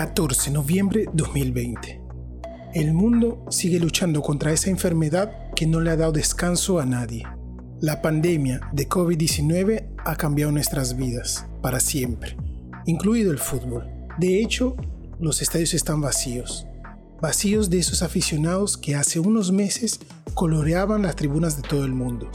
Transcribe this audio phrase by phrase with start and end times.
[0.00, 2.00] 14 de noviembre 2020.
[2.72, 7.26] El mundo sigue luchando contra esa enfermedad que no le ha dado descanso a nadie.
[7.82, 12.38] La pandemia de COVID-19 ha cambiado nuestras vidas para siempre,
[12.86, 13.90] incluido el fútbol.
[14.18, 14.74] De hecho,
[15.18, 16.66] los estadios están vacíos.
[17.20, 20.00] Vacíos de esos aficionados que hace unos meses
[20.32, 22.30] coloreaban las tribunas de todo el mundo.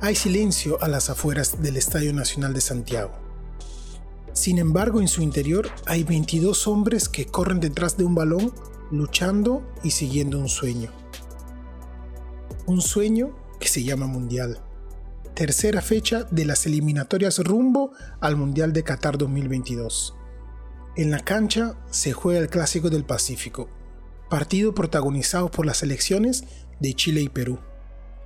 [0.00, 3.27] Hay silencio a las afueras del Estadio Nacional de Santiago.
[4.48, 8.54] Sin embargo, en su interior hay 22 hombres que corren detrás de un balón,
[8.90, 10.90] luchando y siguiendo un sueño.
[12.64, 14.58] Un sueño que se llama Mundial.
[15.34, 20.14] Tercera fecha de las eliminatorias rumbo al Mundial de Qatar 2022.
[20.96, 23.68] En la cancha se juega el Clásico del Pacífico,
[24.30, 26.44] partido protagonizado por las selecciones
[26.80, 27.58] de Chile y Perú.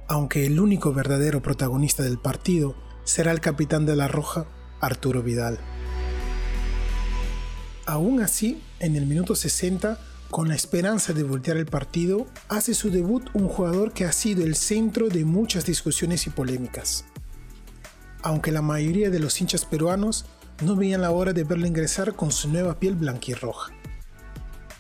[0.07, 4.47] Aunque el único verdadero protagonista del partido será el capitán de la Roja,
[4.81, 5.59] Arturo Vidal.
[7.87, 9.99] Aún así, en el minuto 60,
[10.31, 14.45] con la esperanza de voltear el partido, hace su debut un jugador que ha sido
[14.45, 17.05] el centro de muchas discusiones y polémicas.
[18.23, 20.27] Aunque la mayoría de los hinchas peruanos
[20.65, 23.73] no veían la hora de verlo ingresar con su nueva piel blanquirroja.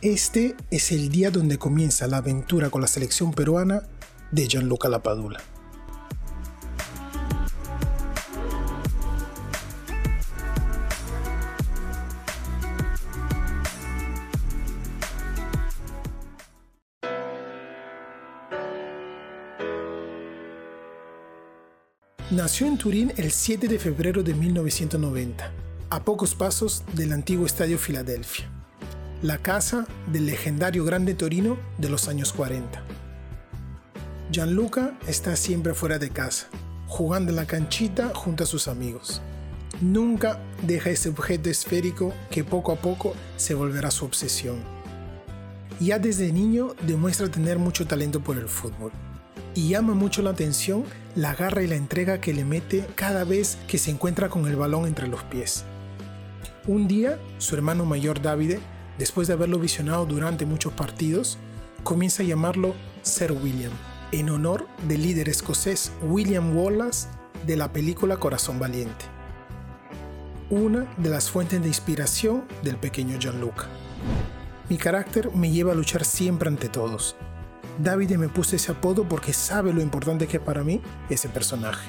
[0.00, 3.82] Este es el día donde comienza la aventura con la selección peruana
[4.30, 5.40] de Gianluca Lapadula.
[22.52, 25.50] Nació en Turín el 7 de febrero de 1990,
[25.88, 28.44] a pocos pasos del antiguo Estadio Filadelfia,
[29.22, 32.82] la casa del legendario Grande Torino de los años 40.
[34.30, 36.48] Gianluca está siempre fuera de casa,
[36.88, 39.22] jugando en la canchita junto a sus amigos.
[39.80, 44.62] Nunca deja ese objeto esférico que poco a poco se volverá su obsesión.
[45.80, 48.92] Ya desde niño demuestra tener mucho talento por el fútbol
[49.54, 53.58] y llama mucho la atención la garra y la entrega que le mete cada vez
[53.66, 55.64] que se encuentra con el balón entre los pies.
[56.66, 58.58] Un día, su hermano mayor David,
[58.98, 61.38] después de haberlo visionado durante muchos partidos,
[61.82, 63.72] comienza a llamarlo Sir William,
[64.12, 67.08] en honor del líder escocés William Wallace
[67.46, 69.04] de la película Corazón Valiente.
[70.50, 73.66] Una de las fuentes de inspiración del pequeño Gianluca.
[74.68, 77.16] Mi carácter me lleva a luchar siempre ante todos,
[77.82, 81.88] David me puso ese apodo porque sabe lo importante que es para mí ese personaje.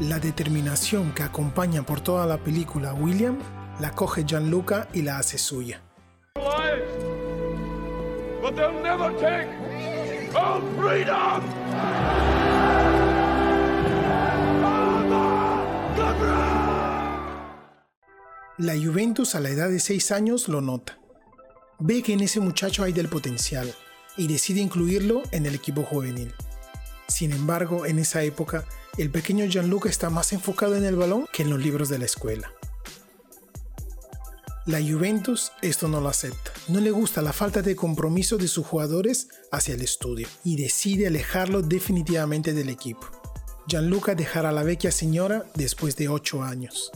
[0.00, 3.38] La determinación que acompaña por toda la película a William
[3.80, 5.80] la coge Gianluca y la hace suya.
[18.58, 20.98] La Juventus a la edad de 6 años lo nota.
[21.78, 23.74] Ve que en ese muchacho hay del potencial
[24.16, 26.32] y decide incluirlo en el equipo juvenil.
[27.08, 28.64] Sin embargo, en esa época,
[28.98, 32.06] el pequeño Gianluca está más enfocado en el balón que en los libros de la
[32.06, 32.52] escuela.
[34.66, 36.50] La Juventus esto no lo acepta.
[36.66, 41.06] No le gusta la falta de compromiso de sus jugadores hacia el estudio y decide
[41.06, 43.06] alejarlo definitivamente del equipo.
[43.68, 46.90] Gianluca dejará a la vecchia señora después de 8 años.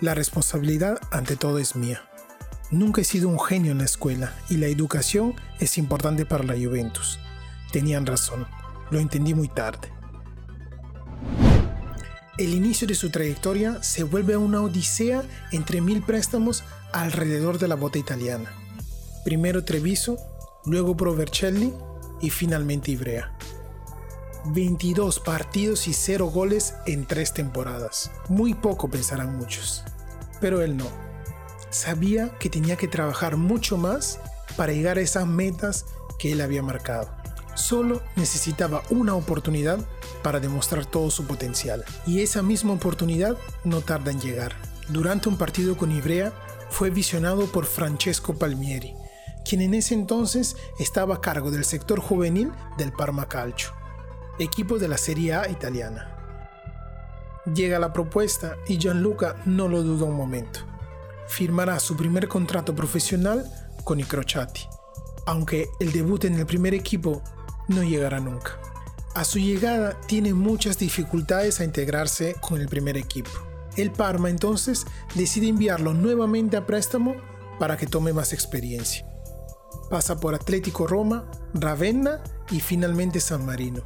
[0.00, 2.10] La responsabilidad ante todo es mía.
[2.74, 6.54] Nunca he sido un genio en la escuela y la educación es importante para la
[6.54, 7.20] Juventus.
[7.70, 8.48] Tenían razón,
[8.90, 9.92] lo entendí muy tarde.
[12.36, 17.76] El inicio de su trayectoria se vuelve una odisea entre mil préstamos alrededor de la
[17.76, 18.52] bota italiana.
[19.24, 20.18] Primero Treviso,
[20.64, 21.72] luego Provercelli
[22.20, 23.38] y finalmente Ivrea.
[24.46, 28.10] 22 partidos y 0 goles en 3 temporadas.
[28.28, 29.84] Muy poco pensarán muchos,
[30.40, 31.03] pero él no
[31.74, 34.20] sabía que tenía que trabajar mucho más
[34.56, 35.86] para llegar a esas metas
[36.18, 37.10] que él había marcado.
[37.54, 39.78] Solo necesitaba una oportunidad
[40.22, 41.84] para demostrar todo su potencial.
[42.06, 44.54] Y esa misma oportunidad no tarda en llegar.
[44.88, 46.32] Durante un partido con Ibrea
[46.70, 48.94] fue visionado por Francesco Palmieri,
[49.44, 53.70] quien en ese entonces estaba a cargo del sector juvenil del Parma Calcio,
[54.38, 56.10] equipo de la Serie A italiana.
[57.52, 60.73] Llega la propuesta y Gianluca no lo duda un momento
[61.28, 63.44] firmará su primer contrato profesional
[63.84, 64.62] con i Crociati,
[65.26, 67.22] aunque el debut en el primer equipo
[67.68, 68.58] no llegará nunca.
[69.14, 73.30] A su llegada tiene muchas dificultades a integrarse con el primer equipo.
[73.76, 77.14] El Parma entonces decide enviarlo nuevamente a préstamo
[77.58, 79.06] para que tome más experiencia.
[79.90, 83.82] Pasa por Atlético Roma, Ravenna y finalmente San Marino.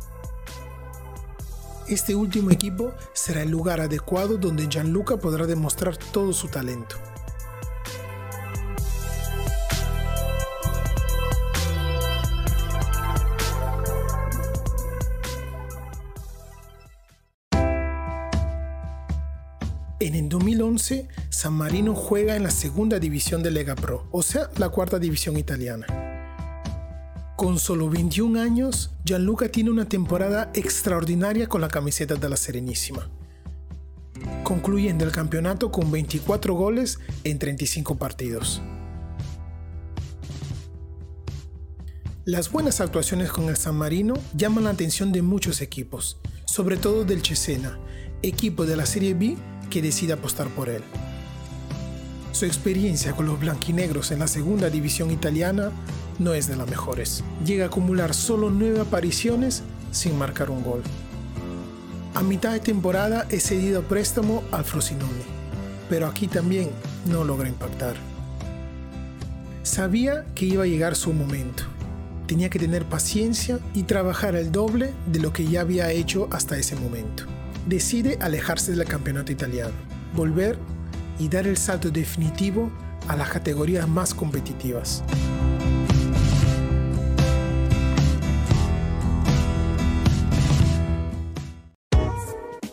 [1.88, 6.96] este último equipo será el lugar adecuado donde Gianluca podrá demostrar todo su talento.
[20.00, 24.48] En el 2011, San Marino juega en la segunda división de Lega Pro, o sea,
[24.56, 25.86] la cuarta división italiana.
[27.36, 33.10] Con solo 21 años, Gianluca tiene una temporada extraordinaria con la camiseta de la Serenísima,
[34.44, 38.62] concluyendo el campeonato con 24 goles en 35 partidos.
[42.24, 47.04] Las buenas actuaciones con el San Marino llaman la atención de muchos equipos, sobre todo
[47.04, 47.80] del Cesena,
[48.22, 49.36] equipo de la Serie B
[49.70, 50.82] que decide apostar por él.
[52.32, 55.72] Su experiencia con los blanquinegros en la segunda división italiana
[56.18, 57.24] no es de las mejores.
[57.44, 60.82] Llega a acumular solo nueve apariciones sin marcar un gol.
[62.14, 65.22] A mitad de temporada es cedido a préstamo al Frosinone,
[65.88, 66.70] pero aquí también
[67.06, 67.96] no logra impactar.
[69.62, 71.64] Sabía que iba a llegar su momento.
[72.26, 76.58] Tenía que tener paciencia y trabajar el doble de lo que ya había hecho hasta
[76.58, 77.24] ese momento
[77.66, 79.74] decide alejarse del campeonato italiano,
[80.14, 80.58] volver
[81.18, 82.70] y dar el salto definitivo
[83.08, 85.02] a las categorías más competitivas.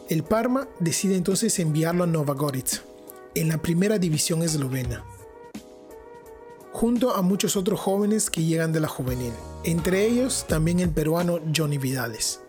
[0.08, 2.36] El Parma decide entonces enviarlo a Nova
[3.34, 5.04] en la primera división eslovena,
[6.72, 9.34] junto a muchos otros jóvenes que llegan de la juvenil,
[9.64, 12.45] entre ellos también el peruano Johnny Vidales.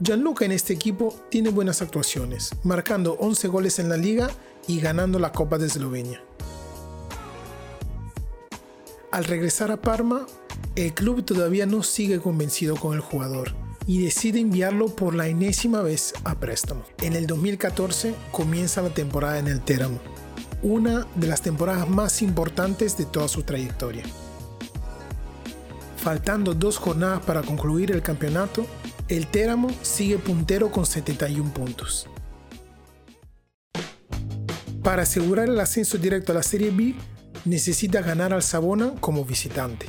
[0.00, 4.30] Gianluca en este equipo tiene buenas actuaciones, marcando 11 goles en la liga
[4.68, 6.22] y ganando la Copa de Eslovenia.
[9.10, 10.26] Al regresar a Parma,
[10.76, 13.56] el club todavía no sigue convencido con el jugador
[13.88, 16.84] y decide enviarlo por la enésima vez a préstamo.
[17.02, 19.98] En el 2014 comienza la temporada en el Teramo,
[20.62, 24.04] una de las temporadas más importantes de toda su trayectoria.
[25.96, 28.64] Faltando dos jornadas para concluir el campeonato,
[29.08, 32.06] el Teramo sigue puntero con 71 puntos.
[34.82, 36.94] Para asegurar el ascenso directo a la Serie B,
[37.44, 39.86] necesita ganar al Sabona como visitante.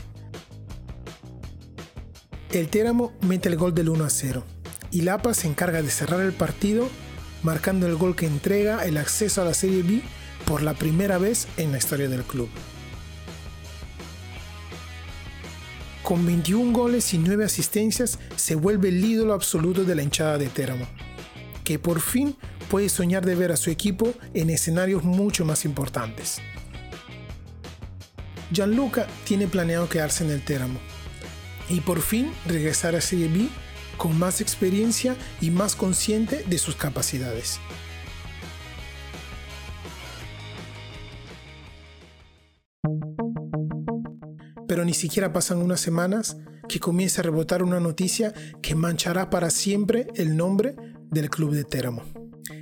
[2.52, 4.44] El Teramo mete el gol del 1 a 0
[4.92, 6.88] y Lapa se encarga de cerrar el partido
[7.44, 10.02] marcando el gol que entrega el acceso a la Serie B
[10.46, 12.50] por la primera vez en la historia del club.
[16.10, 20.48] Con 21 goles y 9 asistencias, se vuelve el ídolo absoluto de la hinchada de
[20.48, 20.88] Teramo,
[21.64, 22.36] que por fin
[22.68, 26.40] puede soñar de ver a su equipo en escenarios mucho más importantes.
[28.52, 30.80] Gianluca tiene planeado quedarse en el Teramo
[31.70, 33.48] y por fin regresar a Serie B
[33.96, 37.60] con más experiencia y más consciente de sus capacidades.
[44.80, 46.38] Pero ni siquiera pasan unas semanas
[46.70, 50.78] que comienza a rebotar una noticia que manchará para siempre el nombre
[51.12, 52.02] del club de Teramo.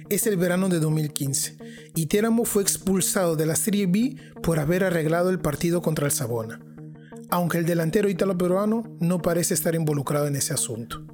[0.10, 1.60] Es el verano de 2015
[1.94, 6.12] y Teramo fue expulsado de la Serie B por haber arreglado el partido contra el
[6.12, 6.60] Sabona,
[7.30, 11.06] aunque el delantero italo-peruano no parece estar involucrado en ese asunto.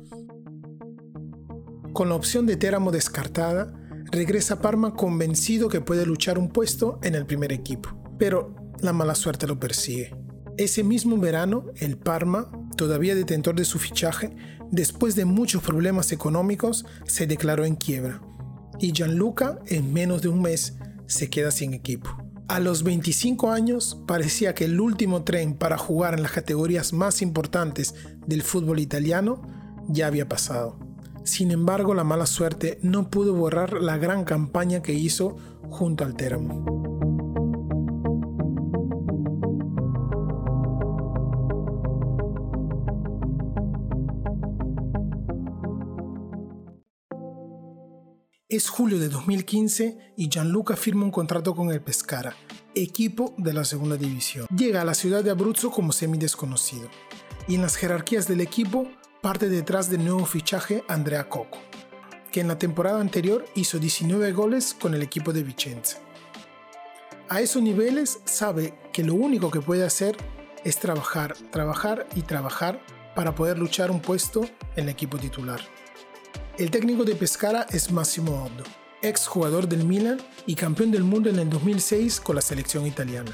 [1.92, 3.74] Con la opción de Teramo descartada,
[4.10, 8.94] regresa a Parma convencido que puede luchar un puesto en el primer equipo, pero la
[8.94, 10.23] mala suerte lo persigue.
[10.58, 14.36] Ese mismo verano, el Parma, todavía detentor de su fichaje,
[14.72, 18.22] después de muchos problemas económicos, se declaró en quiebra.
[18.80, 20.76] Y Gianluca, en menos de un mes,
[21.08, 22.10] se queda sin equipo.
[22.48, 27.22] A los 25 años parecía que el último tren para jugar en las categorías más
[27.22, 27.96] importantes
[28.28, 29.42] del fútbol italiano
[29.88, 30.78] ya había pasado.
[31.24, 35.38] Sin embargo, la mala suerte no pudo borrar la gran campaña que hizo
[35.70, 36.93] junto al Teramo.
[48.54, 52.36] Es julio de 2015 y Gianluca firma un contrato con el Pescara,
[52.76, 54.46] equipo de la segunda división.
[54.56, 56.88] Llega a la ciudad de Abruzzo como semi desconocido
[57.48, 58.92] y en las jerarquías del equipo
[59.24, 61.58] parte detrás del nuevo fichaje Andrea Coco,
[62.32, 65.98] que en la temporada anterior hizo 19 goles con el equipo de Vicenza.
[67.30, 70.16] A esos niveles sabe que lo único que puede hacer
[70.64, 72.80] es trabajar, trabajar y trabajar
[73.16, 74.42] para poder luchar un puesto
[74.76, 75.60] en el equipo titular.
[76.56, 78.64] El técnico de Pescara es Massimo Oddo,
[79.02, 83.32] ex jugador del Milan y campeón del mundo en el 2006 con la selección italiana.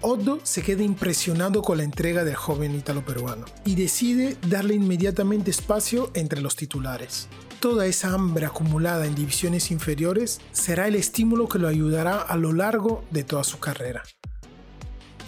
[0.00, 6.10] Otto se queda impresionado con la entrega del joven italo-peruano y decide darle inmediatamente espacio
[6.14, 7.28] entre los titulares.
[7.60, 12.52] Toda esa hambre acumulada en divisiones inferiores será el estímulo que lo ayudará a lo
[12.52, 14.02] largo de toda su carrera.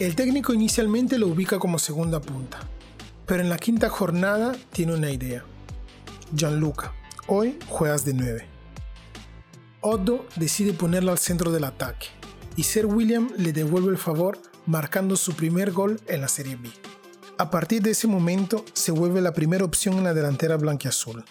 [0.01, 2.59] El técnico inicialmente lo ubica como segunda punta,
[3.27, 5.45] pero en la quinta jornada tiene una idea.
[6.33, 6.93] Gianluca,
[7.29, 8.47] hoy juegas de 9.
[9.81, 12.09] Otto decide ponerlo al centro del ataque
[12.57, 16.71] y Sir William le devuelve el favor marcando su primer gol en la Serie B.
[17.39, 21.25] A partir de ese momento se vuelve la primera opción en la delantera blanquiazul.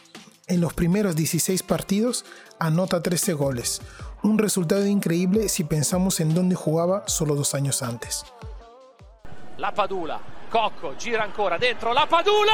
[0.48, 2.24] En los primeros 16 partidos
[2.60, 3.82] anota 13 goles,
[4.24, 8.24] un resultado increíble si pensamos en dónde jugaba solo dos años antes.
[9.58, 12.54] La Padula, Cocco, gira ancora dentro, La Padula!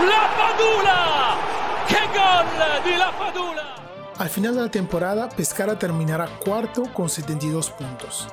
[0.00, 1.36] La Padula!
[1.88, 3.74] ¡Qué gol de La Padula!
[4.18, 8.28] Al final de la temporada, Pescara terminará cuarto con 72 puntos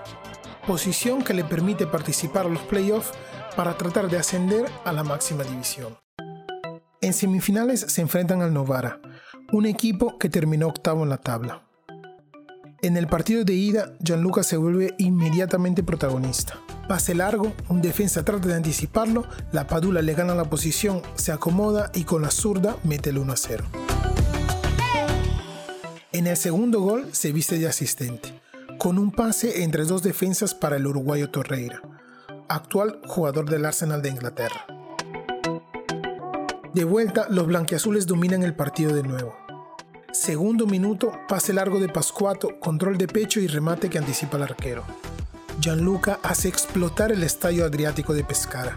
[0.66, 3.12] posición que le permite participar a los playoffs
[3.56, 5.98] para tratar de ascender a la máxima división.
[7.02, 9.02] En semifinales se enfrentan al Novara,
[9.52, 11.68] un equipo que terminó octavo en la tabla.
[12.82, 16.60] En el partido de ida, Gianluca se vuelve inmediatamente protagonista.
[16.88, 21.92] Pase largo, un defensa trata de anticiparlo, la Padula le gana la posición, se acomoda
[21.94, 23.64] y con la zurda mete el 1 a 0.
[26.12, 28.44] En el segundo gol se viste de asistente
[28.78, 31.82] con un pase entre dos defensas para el uruguayo Torreira,
[32.50, 34.66] actual jugador del Arsenal de Inglaterra.
[36.74, 39.36] De vuelta, los blanquiazules dominan el partido de nuevo.
[40.12, 44.84] Segundo minuto, pase largo de Pascuato, control de pecho y remate que anticipa el arquero.
[45.60, 48.76] Gianluca hace explotar el estadio adriático de Pescara.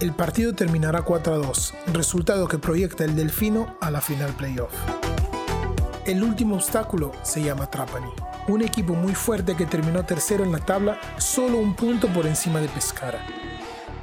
[0.00, 4.72] El partido terminará 4 a 2, resultado que proyecta el Delfino a la final playoff.
[6.06, 8.10] El último obstáculo se llama Trapani
[8.48, 12.60] un equipo muy fuerte que terminó tercero en la tabla, solo un punto por encima
[12.60, 13.20] de Pescara.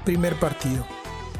[0.06, 0.86] Primer partido.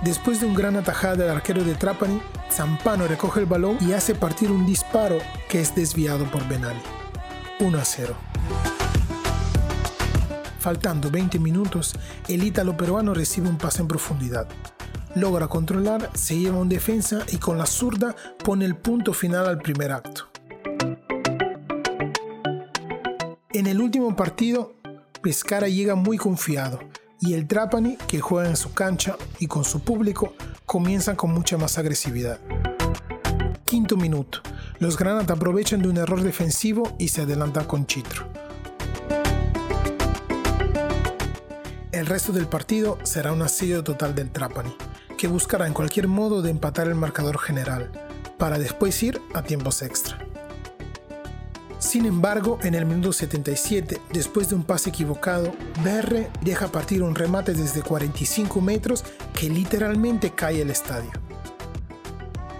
[0.04, 4.16] Después de un gran atajada del arquero de Trapani, Zampano recoge el balón y hace
[4.16, 5.18] partir un disparo
[5.50, 6.82] que es desviado por Benali.
[7.60, 8.29] 1 a 0.
[10.60, 11.96] Faltando 20 minutos,
[12.28, 14.48] el ítalo peruano recibe un pase en profundidad.
[15.16, 19.60] Logra controlar, se lleva un defensa y con la zurda pone el punto final al
[19.60, 20.30] primer acto.
[23.52, 24.76] En el último partido,
[25.22, 26.80] Pescara llega muy confiado
[27.22, 30.34] y el Trapani, que juega en su cancha y con su público,
[30.66, 32.40] comienzan con mucha más agresividad.
[33.66, 34.42] Quinto minuto.
[34.80, 38.39] Los Granat aprovechan de un error defensivo y se adelantan con Chitro.
[42.00, 44.74] El resto del partido será un asedio total del Trapani,
[45.18, 47.92] que buscará en cualquier modo de empatar el marcador general,
[48.38, 50.18] para después ir a tiempos extra.
[51.78, 55.52] Sin embargo, en el minuto 77, después de un pase equivocado,
[55.84, 59.04] BR deja partir un remate desde 45 metros
[59.34, 61.12] que literalmente cae el estadio.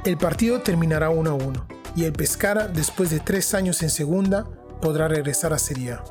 [0.04, 4.44] El partido terminará 1 a 1 y el Pescara, después de tres años en segunda,
[4.82, 6.04] podrá regresar a Serie A.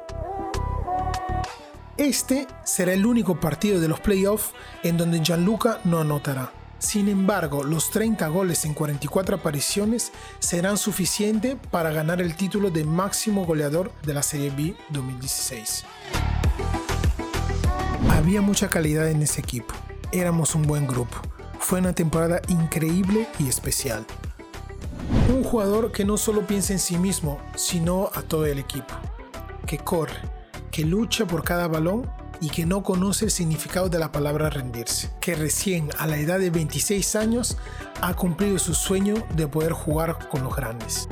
[1.99, 4.53] Este será el único partido de los playoffs
[4.85, 6.53] en donde Gianluca no anotará.
[6.79, 12.85] Sin embargo, los 30 goles en 44 apariciones serán suficientes para ganar el título de
[12.85, 15.85] máximo goleador de la Serie B 2016.
[18.11, 19.75] Había mucha calidad en ese equipo,
[20.13, 21.17] éramos un buen grupo,
[21.59, 24.07] fue una temporada increíble y especial.
[25.35, 28.95] Un jugador que no solo piensa en sí mismo, sino a todo el equipo,
[29.67, 30.38] que corre,
[30.79, 32.09] que lucha por cada balón
[32.41, 36.39] y que no conoce el significado de la palabra rendirse, que recién a la edad
[36.39, 37.57] de 26 años
[38.01, 41.09] ha cumplido su sueño de poder jugar con los grandes.